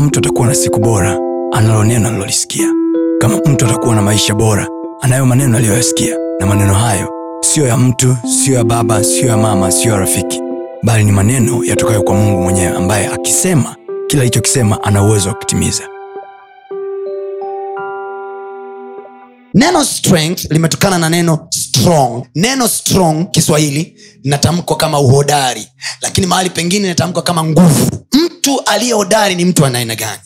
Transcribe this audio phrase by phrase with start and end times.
[0.00, 1.18] kama mtu atakuwa na siku bora
[1.52, 2.66] analo neno alilolisikia
[3.20, 4.68] kama mtu atakuwa na maisha bora
[5.00, 6.16] anayo maneno aliyoyasikia.
[6.40, 7.08] Na maneno hayo
[7.40, 10.40] siyo ya mtu siyo ya baba siyo ya mama siyo ya rafiki.
[10.82, 15.82] Bali ni maneno yatokayo kwa mungu mwenyewe ambaye akisema kila alichokisema ana uwezo wa kutimiza.
[19.54, 22.24] Neno strength limetokana na neno strong.
[22.34, 25.68] Neno strong kiswahili linatamkwa kama uhodari.
[26.02, 27.99] Lakini mahali pengine linatamkwa kama nguvu
[28.40, 30.18] mtu aliye hodari ni mtu anaaina gani?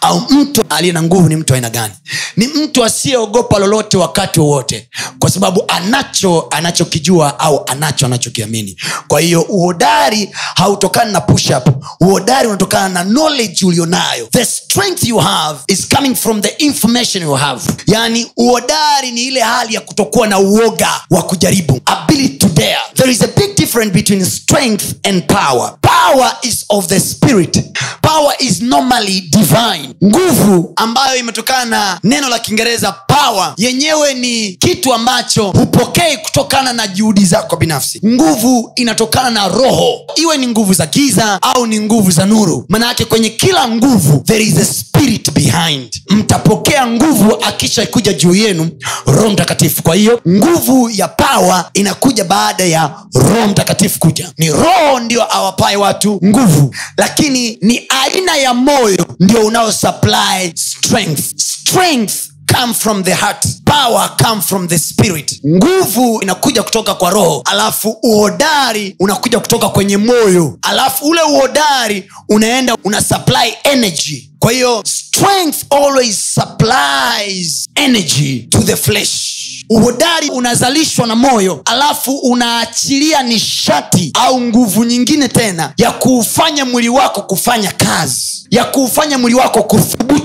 [0.00, 1.94] Au mtu aliye na nguvu ni mtu aina gani?
[2.36, 8.76] Ni mtu asiyeogopa lolote wakati wowote kwa sababu anacho anachokijua au anacho anachokiamini.
[9.08, 14.26] Kwa hiyo uhodari hautokani na push up uhodari unatokana na knowledge ulionayo.
[14.32, 17.62] The strength you have is coming from the information you have.
[17.86, 21.80] Yani uhodari ni ile hali ya kutokuwa na uoga wa kujaribu.
[21.84, 22.78] Ability to dare.
[22.94, 25.74] There is a big difference between strength and power.
[25.80, 27.58] Power is of the spirit.
[28.02, 29.94] Power is normally divine.
[30.04, 36.86] Nguvu ambayo imetokana na neno la kiingereza power yenyewe ni kitu ambacho hupokei kutokana na
[36.86, 38.00] juhudi zako binafsi.
[38.06, 40.00] Nguvu inatokana na roho.
[40.16, 42.64] Iwe ni nguvu za giza au ni nguvu za nuru.
[42.68, 46.02] Manayake kwenye kila nguvu there is a spirit behind.
[46.10, 48.68] Mtapokea nguvu akisha kuja juu yenu
[49.06, 49.82] roho mtakatifu.
[49.82, 54.32] Kwa hiyo nguvu ya pawa inakuja baada ya roho mtakatifu kuja.
[54.38, 56.74] Ni roho ndio awapae watu nguvu.
[56.96, 61.20] Lakini ni aina ya moyo ndio unaosupply strength.
[61.36, 62.12] Strength
[62.60, 63.44] come from the heart.
[63.64, 65.40] Power come from the spirit.
[65.46, 70.58] Nguvu inakuja kutoka kwa roho alafu uhodari unakuja kutoka kwenye moyo.
[70.62, 74.28] Alafu ule uhodari unaenda una supply energy.
[74.38, 79.38] Kwa hiyo strength always supplies energy to the flesh.
[79.70, 87.22] Uhodari unazalishwa na moyo alafu unaachilia nishati au nguvu nyingine tena ya kuufanya mwili wako
[87.22, 89.62] kufanya kazi ya kuufanya mwili wako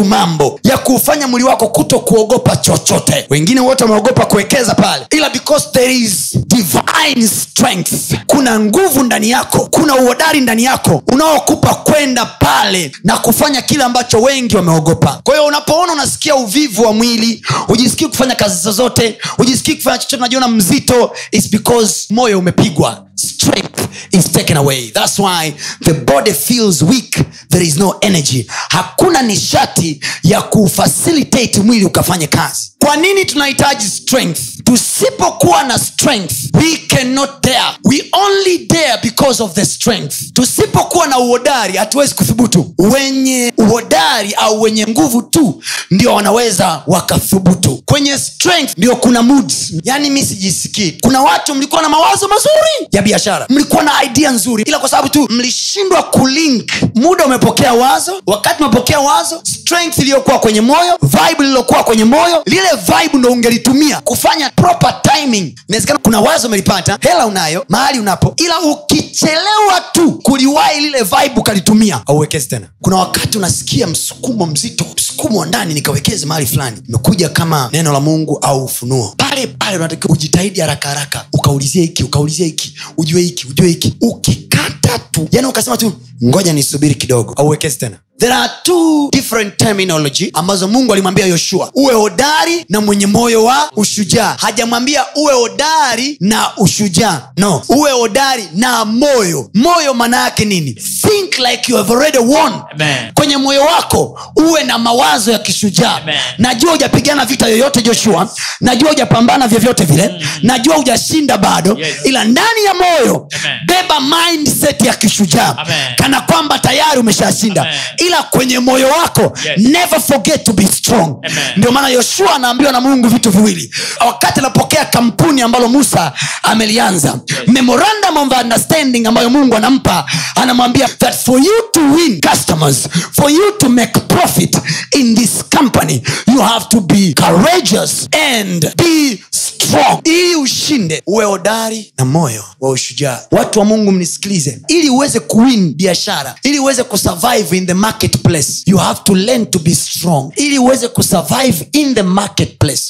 [0.00, 3.26] kuthubutu mambo ya kuufanya mwili wako kuto kuogopa chochote.
[3.30, 7.92] Wengine wote wameogopa kuwekeza pale ila because there is divine strength.
[8.26, 14.20] Kuna nguvu ndani yako kuna uhodari ndani yako unaokupa kwenda pale na kufanya kile ambacho
[14.22, 15.20] wengi wameogopa.
[15.24, 20.48] Kwa hiyo unapoona unasikia uvivu wa mwili hujisikii kufanya kazi zozote hujisikii kufanya chochote unajiona
[20.48, 23.06] mzito is because moyo umepigwa.
[23.14, 23.80] Strength
[24.12, 24.88] is taken away.
[24.88, 25.52] Thats why
[25.84, 27.18] the body feels weak.
[27.50, 28.46] There is no energy.
[28.68, 29.89] Hakuna nishati
[30.22, 34.40] ya kufacilitate mwili ukafanye kazi kwa nini tunahitaji strength?
[34.64, 37.76] Tusipokuwa na strength we cannot dare.
[37.84, 40.32] We only dare because of the strength.
[40.32, 42.74] Tusipokuwa na uhodari hatuwezi kuthubutu.
[42.78, 47.82] Wenye uhodari au wenye nguvu tu ndio wanaweza wakathubutu.
[47.86, 49.72] Kwenye strength ndio kuna moods.
[49.84, 50.98] Yani mi sijisikii.
[51.02, 53.46] Kuna watu mlikuwa na mawazo mazuri ya biashara.
[53.48, 54.62] Mlikuwa na idea nzuri.
[54.66, 58.22] Ila kwa sababu tu mlishindwa kulink muda umepokea wazo.
[58.26, 64.00] Wakati umepokea wazo strength iliyokuwa kwenye moyo vibe lililokuwa kwenye moyo lile vibe ndo ungelitumia
[64.00, 65.54] kufanya proper timing.
[65.68, 72.02] Inawezekana kuna wazo umelipata hela unayo mahali unapo ila ukichelewa tu kuliwahi lile vibe ukalitumia
[72.06, 72.66] auwekezi tena.
[72.80, 76.76] Kuna wakati unasikia msukumo mzito msukumo wa ndani nikawekeze mahali fulani.
[76.88, 79.14] Imekuja kama neno la mungu au ufunuo.
[79.16, 83.96] Pale pale unatakiwa ujitahidi haraka haraka ukaulizie hiki ukaulizie hiki ujue hiki ujue hiki.
[84.00, 85.92] Ukikata tu yani ukasema tu
[86.24, 91.70] ngoja nisubiri kidogo auwekezi tena there are two different terminology ambazo mungu alimwambia yoshua.
[91.74, 94.36] Uwe hodari na mwenye moyo wa ushujaa.
[94.40, 97.20] Hajamwambia uwe hodari na ushujaa.
[97.36, 97.62] No.
[97.68, 99.50] Uwe hodari na moyo.
[99.54, 100.72] Moyo maana yake nini?
[100.72, 102.52] Think like you have already won.
[102.72, 103.12] Amen.
[103.14, 106.00] kwenye moyo wako uwe na mawazo ya kishujaa.
[106.38, 108.28] Najua hujapigana vita yoyote joshua.
[108.60, 110.08] Najua hujapambana vyovyote vile.
[110.08, 110.26] Mm.
[110.42, 111.76] najua hujashinda bado.
[111.78, 111.96] Yes.
[112.04, 113.58] ila ndani ya moyo Amen.
[113.66, 115.56] beba mindset ya kishujaa.
[115.96, 117.66] Kana kwamba tayari umeshashinda.
[118.10, 119.58] Ila kwenye moyo wako Yes.
[119.58, 121.16] never forget to be strong
[121.56, 123.74] ndio maana yoshua anaambiwa na mungu vitu viwili
[124.06, 126.12] wakati anapokea kampuni ambalo musa
[126.42, 127.48] amelianza Yes.
[127.48, 133.52] memorandum of understanding ambayo mungu anampa anamwambia that for you to win customers for you
[133.58, 134.58] to make profit
[134.90, 136.02] in this company
[136.34, 139.22] you have to be courageous and be
[139.70, 143.20] strong ili ushinde uwe hodari na moyo wa ushujaa.
[143.30, 144.60] Watu wa mungu mnisikilize.
[144.68, 149.58] Ili uweze kuwin biashara ili uweze kusurvive in the marketplace you have to learn to
[149.58, 150.32] be strong.
[150.36, 152.82] Ili uweze kusurvive in the marketplace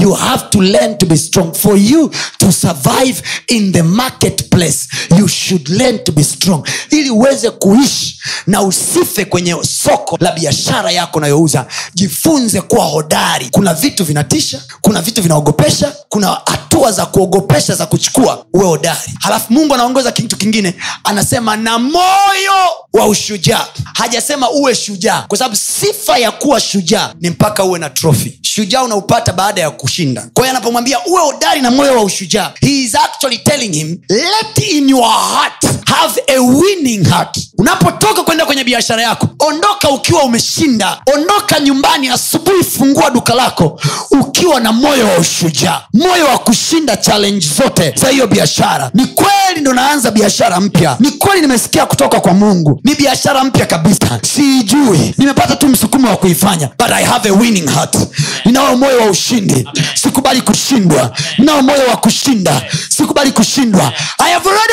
[0.00, 1.54] you have to learn to be strong.
[1.54, 4.78] For you to survive in the marketplace
[5.18, 6.66] you should learn to be strong.
[6.90, 13.48] Ili uweze kuishi na usife kwenye soko la biashara yako unayouza jifunze kuwa hodari.
[13.50, 18.98] Kuna vitu vinatisha kuna vitu vinaogopesha kuna hatua za kuogopesha za kuchukua uwe hodari.
[19.20, 20.74] Halafu mungu anaongoza kitu kingine
[21.04, 22.52] anasema na moyo
[22.92, 23.66] wa ushujaa.
[23.94, 28.82] Hajasema uwe shujaa kwa sababu sifa ya kuwa shujaa ni mpaka uwe na trofi shujaa
[28.82, 30.28] unaupata baada ya kushinda.
[30.34, 34.68] Kwa hiyo anapomwambia uwe hodari na moyo wa ushujaa he is actually telling him let
[34.70, 37.38] in your heart have a winning heart.
[37.58, 41.00] Unapotoka kwenda kwenye biashara yako ondoka ukiwa umeshinda.
[41.14, 43.80] Ondoka nyumbani asubuhi fungua duka lako
[44.10, 48.90] ukiwa na moyo wa ushujaa moyo wa kushinda challenge zote za hiyo biashara.
[48.94, 50.96] Ni kweli ndo naanza biashara mpya.
[51.00, 52.80] Ni kweli nimesikia kutoka kwa mungu.
[52.84, 54.20] Ni biashara mpya kabisa.
[54.34, 55.14] Siijui.
[55.18, 57.96] Nimepata tu msukumo wa kuifanya but i have a winning heart.
[58.44, 59.68] Ninao moyo wa ushindi.
[59.94, 61.12] Sikubali kushindwa.
[61.38, 62.62] Ninao moyo wa kushinda.
[62.88, 63.92] Sikubali kushindwa.
[64.18, 64.72] I have already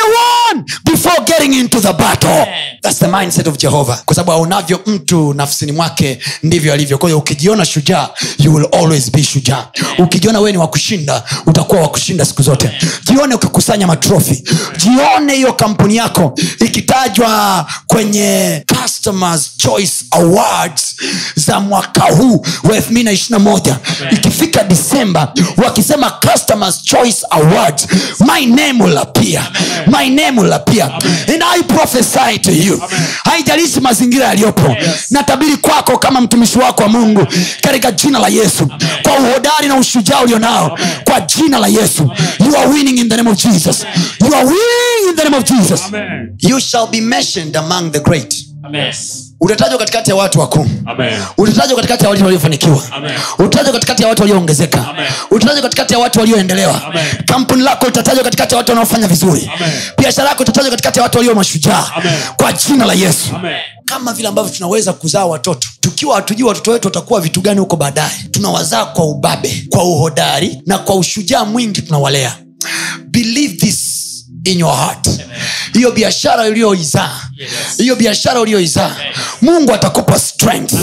[1.53, 2.45] getting into the battle.
[2.81, 4.01] That's the mindset of jehovah.
[4.05, 6.97] Kwa sababu aunavyo mtu nafsini mwake ndivyo alivyo.
[6.97, 8.09] Kwa hiyo ukijiona shujaa
[8.39, 9.67] you will always be shujaa.
[9.97, 12.71] Ukijiona wewe ni wakushinda utakuwa wakushinda siku zote.
[13.05, 14.43] Jione ukikusanya matrofi
[14.77, 16.33] jione hiyo kampuni yako
[16.65, 18.63] ikitajwa kwenye
[19.07, 20.95] customers choice awards
[21.35, 23.75] za mwaka huu wa 221
[24.11, 27.87] ikifika disemba wakisema customers choice awards
[28.19, 29.51] my name will appear.
[29.87, 30.91] My name will appear.
[31.33, 32.81] And i prophesy to you.
[33.23, 34.75] Haijalishi mazingira yaliyopo.
[35.09, 37.27] Natabiri kwako kama mtumishi wako wa mungu
[37.61, 38.67] katika jina la yesu.
[39.03, 42.11] Kwa uhodari na ushujaa ulionao kwa jina la yesu.
[42.39, 43.85] You are winning in the name of jesus.
[44.21, 45.81] You are winning in the name of jesus.
[45.87, 46.37] Amen.
[46.41, 48.33] you shall be mentioned among the great.
[48.33, 48.52] Amen.
[49.41, 50.65] Utatajwa katikati ya watu wakuu.
[50.85, 51.13] Amen.
[51.37, 52.83] utatajwa katikati ya watu waliofanikiwa.
[53.39, 54.85] Utatajwa katikati ya watu walioongezeka.
[55.31, 56.81] Utatajwa katikati ya watu walioendelewa.
[57.25, 59.51] Kampuni lako litatajwa katikati ya watu wanaofanya vizuri.
[59.55, 59.71] Amen.
[59.97, 61.85] biashara yako itatajwa katikati ya watu walio mashujaa.
[62.37, 63.35] Kwa jina la yesu.
[63.35, 63.57] Amen.
[63.85, 68.11] kama vile ambavyo tunaweza kuzaa watoto tukiwa hatujui watoto wetu watakuwa vitu gani huko baadaye.
[68.31, 72.37] Tunawazaa kwa ubabe kwa uhodari na kwa ushujaa mwingi tunawalea.
[73.07, 74.03] Believe this
[74.43, 75.09] in your heart.
[75.73, 77.19] Hiyo biashara uliyoizaa
[77.77, 78.95] hiyo biashara uliyoizaa
[79.41, 80.73] mungu atakupa strength.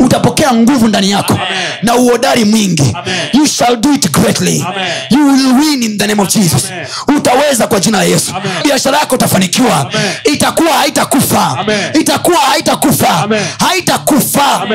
[0.00, 1.38] Utapokea nguvu ndani yako
[1.82, 2.92] na uhodari mwingi.
[2.94, 3.14] Amen.
[3.32, 4.64] you shall do it greatly.
[4.68, 4.86] Amen.
[5.10, 6.64] you will win in the name of jesus.
[6.70, 6.86] Amen.
[7.18, 8.32] utaweza kwa jina la yesu.
[8.64, 10.10] Biashara yako utafanikiwa Amen.
[10.32, 11.66] itakuwa haitakufa.
[12.00, 13.28] Itakuwa haitakufa.
[13.58, 14.66] Haitakufa.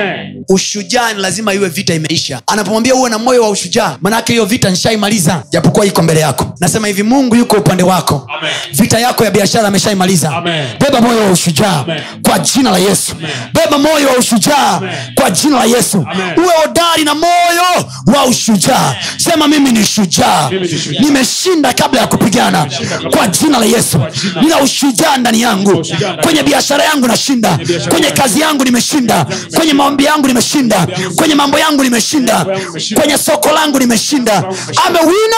[0.50, 2.42] Ushujaa ni lazima iwe vita imeisha.
[2.48, 6.54] Anapomwambia uwe na moyo wa ushujaa manake hiyo vita nishaimaliza japokuwa iko mbele yako.
[6.60, 8.28] Nasema hivi mungu yuko upande wako.
[8.38, 8.52] Amen.
[8.74, 10.42] vita yako ya biashara ameshaimaliza.
[10.80, 11.86] Beba moyo wa ushujaa
[12.30, 13.16] kwa jina la yesu.
[13.54, 14.82] Beba moyo wa ushujaa
[15.16, 15.98] kwa jina la yesu.
[16.38, 18.96] Uwe hodari na moyo wa ushujaa.
[19.18, 20.50] Sema mimi ni shujaa.
[21.00, 22.68] Nimeshinda kabla ya kupigana
[23.18, 24.00] kwa jina la yesu.
[24.42, 25.86] Nina ushujaa ndani yangu.
[26.24, 27.60] Kwenye biashara yangu nashinda.
[27.90, 29.26] Kwenye kazi yangu nimeshinda.
[29.56, 30.88] Kwenye maombi yangu nimeshinda.
[31.16, 32.46] Kwenye mambo yangu nimeshinda.
[32.96, 34.44] Kwenye soko langu nimeshinda.
[34.88, 35.38] amewina